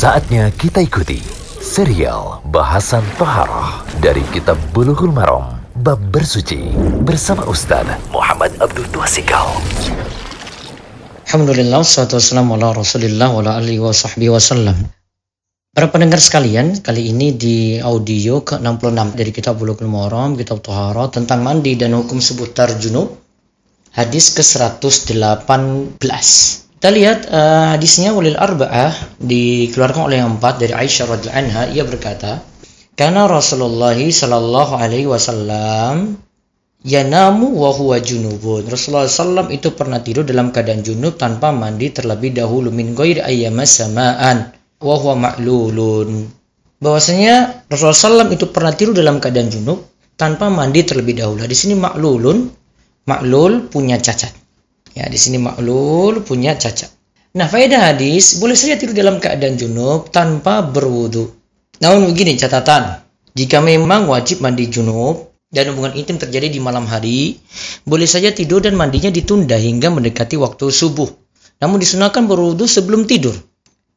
Saatnya 0.00 0.48
kita 0.56 0.80
ikuti 0.80 1.20
serial 1.60 2.40
bahasan 2.48 3.04
Toharoh 3.20 3.84
dari 4.00 4.24
Kitab 4.32 4.56
Bulughul 4.72 5.12
Maram 5.12 5.60
Bab 5.84 6.00
Bersuci 6.08 6.72
bersama 7.04 7.44
Ustaz 7.44 7.84
Muhammad 8.08 8.48
Abdul 8.64 8.88
Tuasikal. 8.96 9.60
Alhamdulillah, 11.28 11.84
salatu 11.84 12.16
wassalamu 12.16 12.56
ala 12.56 12.72
rasulillah 12.80 13.28
wa 13.28 13.44
alihi 13.44 13.76
wa 13.76 13.92
sahbihi 13.92 14.32
wasallam. 14.32 14.88
Para 15.76 15.92
pendengar 15.92 16.24
sekalian, 16.24 16.80
kali 16.80 17.12
ini 17.12 17.36
di 17.36 17.76
audio 17.76 18.40
ke-66 18.40 19.20
dari 19.20 19.30
kitab 19.36 19.60
Bulughul 19.60 19.84
Maram, 19.84 20.32
kitab 20.32 20.64
Toharoh 20.64 21.12
tentang 21.12 21.44
mandi 21.44 21.76
dan 21.76 21.92
hukum 21.92 22.24
seputar 22.24 22.72
junub, 22.80 23.20
hadis 23.92 24.32
ke-118. 24.32 26.00
Kita 26.80 26.88
lihat 26.96 27.28
uh, 27.28 27.76
hadisnya 27.76 28.16
walil 28.16 28.40
arba'ah 28.40 29.20
dikeluarkan 29.20 30.08
oleh 30.08 30.24
yang 30.24 30.40
empat 30.40 30.64
dari 30.64 30.72
Aisyah 30.72 31.12
radhiyallahu 31.12 31.36
anha 31.44 31.62
ia 31.76 31.84
berkata 31.84 32.40
karena 32.96 33.28
Rasulullah 33.28 33.92
sallallahu 33.92 34.80
alaihi 34.80 35.04
wasallam 35.04 36.16
yanamu 36.80 37.52
wa 37.52 37.68
huwa 37.76 38.00
junubun. 38.00 38.64
Rasulullah 38.64 39.04
SAW 39.04 39.52
itu 39.52 39.76
pernah 39.76 40.00
tidur 40.00 40.24
dalam 40.24 40.48
keadaan 40.56 40.80
junub 40.80 41.20
tanpa 41.20 41.52
mandi 41.52 41.92
terlebih 41.92 42.32
dahulu 42.32 42.72
min 42.72 42.96
ghairi 42.96 43.20
ayyamas 43.20 43.84
samaan 43.84 44.48
wa 44.80 44.96
huwa 44.96 45.36
ma'lulun. 45.36 46.32
Bahwasanya 46.80 47.68
Rasulullah 47.68 48.24
SAW 48.24 48.32
itu 48.32 48.48
pernah 48.48 48.72
tidur 48.72 48.96
dalam 48.96 49.20
keadaan 49.20 49.52
junub 49.52 49.84
tanpa 50.16 50.48
mandi 50.48 50.80
terlebih 50.80 51.20
dahulu. 51.20 51.44
Di 51.44 51.52
sini 51.52 51.76
maklulun, 51.76 52.48
maklul 53.04 53.68
punya 53.68 54.00
cacat. 54.00 54.32
Ya, 54.94 55.06
di 55.06 55.18
sini 55.18 55.38
maklul 55.38 56.26
punya 56.26 56.58
cacat. 56.58 56.90
Nah, 57.30 57.46
faedah 57.46 57.94
hadis, 57.94 58.42
boleh 58.42 58.58
saja 58.58 58.74
tidur 58.74 58.90
dalam 58.90 59.22
keadaan 59.22 59.54
junub 59.54 60.10
tanpa 60.10 60.66
berwudu. 60.66 61.30
Namun 61.78 62.10
begini 62.10 62.34
catatan, 62.34 62.98
jika 63.38 63.62
memang 63.62 64.10
wajib 64.10 64.42
mandi 64.42 64.66
junub 64.66 65.30
dan 65.54 65.70
hubungan 65.70 65.94
intim 65.94 66.18
terjadi 66.18 66.50
di 66.50 66.58
malam 66.58 66.90
hari, 66.90 67.38
boleh 67.86 68.10
saja 68.10 68.34
tidur 68.34 68.58
dan 68.58 68.74
mandinya 68.74 69.14
ditunda 69.14 69.54
hingga 69.54 69.94
mendekati 69.94 70.34
waktu 70.34 70.74
subuh. 70.74 71.06
Namun 71.62 71.78
disunahkan 71.78 72.26
berwudu 72.26 72.66
sebelum 72.66 73.06
tidur. 73.06 73.38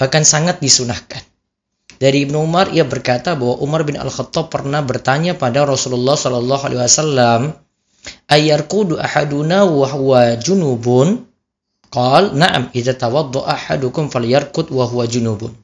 Bahkan 0.00 0.24
sangat 0.24 0.64
disunahkan. 0.64 1.20
Dari 1.98 2.24
Ibnu 2.24 2.38
Umar 2.38 2.70
ia 2.70 2.86
berkata 2.86 3.34
bahwa 3.34 3.58
Umar 3.58 3.82
bin 3.82 3.98
Al-Khattab 3.98 4.54
pernah 4.54 4.78
bertanya 4.86 5.34
pada 5.34 5.66
Rasulullah 5.66 6.14
Shallallahu 6.14 6.62
alaihi 6.62 6.80
wasallam, 6.80 7.40
ayarkudu 8.28 9.00
ahaduna 9.00 9.64
wa 9.64 9.88
huwa 9.88 10.36
junubun? 10.36 11.24
Qal 11.88 12.36
na'am 12.36 12.68
idza 12.76 12.92
tawadda 12.94 13.48
ahadukum 13.48 14.12
falyarkud 14.12 14.68
wa 14.68 14.84
huwa 14.84 15.08
junubun. 15.08 15.56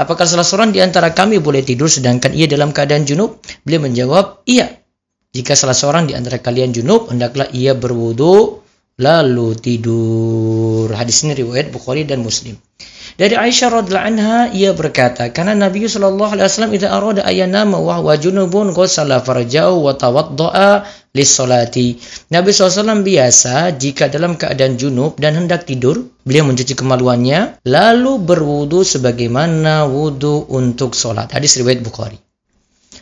Apakah 0.00 0.24
salah 0.24 0.44
seorang 0.44 0.72
di 0.72 0.80
antara 0.80 1.12
kami 1.12 1.40
boleh 1.40 1.60
tidur 1.64 1.88
sedangkan 1.88 2.32
ia 2.32 2.48
dalam 2.48 2.72
keadaan 2.72 3.04
junub? 3.04 3.40
Beliau 3.64 3.84
menjawab 3.84 4.44
iya. 4.48 4.72
Jika 5.30 5.54
salah 5.54 5.76
seorang 5.76 6.10
di 6.10 6.16
antara 6.16 6.40
kalian 6.40 6.72
junub 6.74 7.12
hendaklah 7.12 7.46
ia 7.52 7.76
berwudu 7.76 8.64
lalu 8.98 9.56
tidur. 9.60 10.90
Hadis 10.96 11.22
ini 11.22 11.36
riwayat 11.36 11.70
Bukhari 11.70 12.08
dan 12.08 12.24
Muslim 12.24 12.56
dari 13.16 13.34
Aisyah 13.34 13.68
radhiallahu 13.82 14.08
anha 14.14 14.36
ia 14.54 14.70
berkata, 14.76 15.32
karena 15.34 15.56
Nabi 15.56 15.88
sallallahu 15.88 16.36
alaihi 16.36 16.46
wasallam 16.46 16.72
idza 16.76 16.88
arada 16.92 17.22
ayanama 17.26 17.78
wa 17.78 17.98
huwa 17.98 18.14
junubun 18.14 18.70
ghassala 18.70 19.22
farja'u 19.24 19.80
wa 19.80 19.96
tawadda'a 19.96 20.86
lis-salati. 21.10 21.98
Nabi 22.30 22.54
SAW 22.54 23.02
biasa 23.02 23.74
jika 23.74 24.06
dalam 24.06 24.38
keadaan 24.38 24.78
junub 24.78 25.18
dan 25.18 25.34
hendak 25.34 25.66
tidur, 25.66 26.06
beliau 26.22 26.46
mencuci 26.46 26.78
kemaluannya 26.78 27.58
lalu 27.66 28.22
berwudu 28.22 28.86
sebagaimana 28.86 29.90
wudu 29.90 30.46
untuk 30.46 30.94
salat. 30.94 31.34
Hadis 31.34 31.58
riwayat 31.58 31.82
Bukhari. 31.82 32.18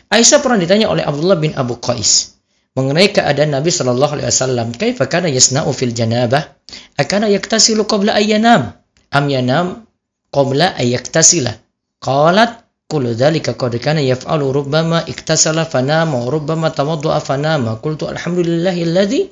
Aisyah 0.09 0.41
pernah 0.41 0.57
ditanya 0.57 0.89
oleh 0.89 1.05
Abdullah 1.05 1.37
bin 1.37 1.53
Abu 1.53 1.77
Qais 1.77 2.33
mengenai 2.73 3.13
keadaan 3.13 3.53
Nabi 3.53 3.69
Shallallahu 3.69 4.17
Alaihi 4.17 4.29
Wasallam. 4.33 4.67
Kaifa 4.73 5.05
kana 5.05 5.29
yasna'u 5.29 5.69
fil 5.69 5.93
janabah? 5.93 6.49
Akana 6.97 7.29
yaktasilu 7.29 7.85
qabla 7.85 8.17
ayyanam? 8.17 8.73
Am 9.13 9.25
yanam 9.29 9.85
qabla 10.29 10.77
ayaktasila. 10.77 11.53
Qalat 11.99 12.63
kullu 12.89 13.13
dhalika 13.13 13.53
qad 13.53 13.75
kana 13.81 14.01
yaf'alu 14.01 14.49
rubbama 14.49 15.03
iktasala 15.05 15.67
fanama 15.67 16.25
wa 16.25 16.29
rubbama 16.31 16.73
tawadda'a 16.73 17.19
fanama. 17.21 17.77
Qultu 17.83 18.07
alhamdulillahi 18.09 18.81
alladhi 18.87 19.29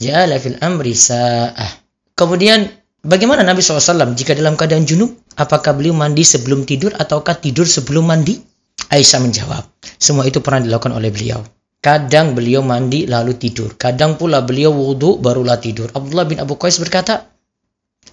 ja'ala 0.00 0.40
fil 0.40 0.58
amri 0.62 0.96
sa'ah. 0.96 1.70
Kemudian 2.16 2.64
bagaimana 3.04 3.44
Nabi 3.44 3.60
SAW 3.60 4.16
jika 4.16 4.32
dalam 4.32 4.56
keadaan 4.56 4.88
junub? 4.88 5.12
Apakah 5.36 5.76
beliau 5.76 5.92
mandi 5.92 6.24
sebelum 6.24 6.64
tidur 6.64 6.96
ataukah 6.96 7.36
tidur 7.36 7.68
sebelum 7.68 8.08
mandi? 8.08 8.40
Aisyah 8.86 9.18
menjawab, 9.18 9.66
semua 9.98 10.24
itu 10.24 10.38
pernah 10.40 10.62
dilakukan 10.62 10.94
oleh 10.94 11.10
beliau. 11.10 11.42
Kadang 11.82 12.32
beliau 12.32 12.62
mandi 12.62 13.04
lalu 13.04 13.34
tidur. 13.36 13.74
Kadang 13.76 14.16
pula 14.16 14.40
beliau 14.46 14.72
wudhu 14.72 15.18
barulah 15.20 15.58
tidur. 15.60 15.90
Abdullah 15.92 16.24
bin 16.24 16.38
Abu 16.40 16.54
Qais 16.56 16.78
berkata, 16.80 17.26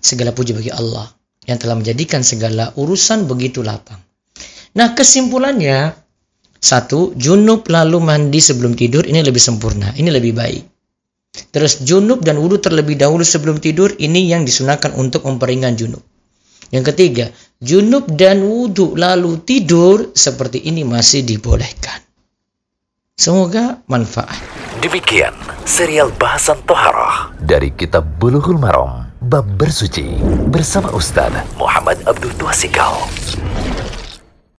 segala 0.02 0.36
puji 0.36 0.52
bagi 0.52 0.74
Allah 0.74 1.08
yang 1.50 1.58
telah 1.60 1.76
menjadikan 1.80 2.22
segala 2.24 2.72
urusan 2.76 3.28
begitu 3.28 3.62
lapang. 3.62 4.00
Nah, 4.74 4.98
kesimpulannya 4.98 5.94
satu, 6.64 7.12
junub 7.20 7.68
lalu 7.68 8.00
mandi 8.00 8.40
sebelum 8.40 8.74
tidur 8.74 9.04
ini 9.04 9.20
lebih 9.20 9.44
sempurna, 9.44 9.92
ini 10.00 10.08
lebih 10.08 10.32
baik. 10.32 10.64
Terus 11.52 11.82
junub 11.84 12.22
dan 12.22 12.38
wudhu 12.38 12.62
terlebih 12.62 12.96
dahulu 12.96 13.26
sebelum 13.26 13.58
tidur 13.58 13.92
ini 14.00 14.30
yang 14.32 14.46
disunahkan 14.46 14.96
untuk 14.96 15.26
memperingan 15.26 15.76
junub. 15.76 16.02
Yang 16.72 16.94
ketiga, 16.94 17.26
junub 17.62 18.10
dan 18.16 18.42
wudhu 18.42 18.98
lalu 18.98 19.44
tidur 19.44 20.14
seperti 20.14 20.66
ini 20.66 20.82
masih 20.82 21.22
dibolehkan. 21.26 22.02
Semoga 23.14 23.78
manfaat. 23.86 24.42
Demikian 24.82 25.38
serial 25.70 26.10
bahasan 26.18 26.58
Toharoh 26.66 27.38
dari 27.46 27.70
Kitab 27.78 28.08
Bulughul 28.18 28.58
Maram 28.58 29.13
Bab 29.24 29.48
Bersuci 29.56 30.20
bersama 30.52 30.92
Ustaz 30.92 31.32
Muhammad 31.56 31.96
Abdul 32.04 32.36
Tuasikal. 32.36 32.92